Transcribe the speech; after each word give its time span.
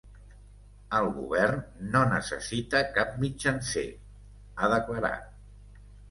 El 0.99 1.09
govern 1.17 1.59
no 1.95 1.99
necessita 2.13 2.81
cap 2.95 3.11
mitjancer, 3.25 3.83
ha 4.55 4.71
declarat. 4.73 5.29